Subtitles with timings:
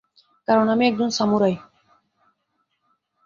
[0.47, 1.55] কারণ আমি একজন সামুরাই।